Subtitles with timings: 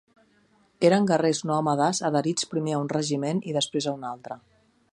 [0.87, 4.39] Eren guerrers nòmades, adherits primer a un regiment i després a un altre.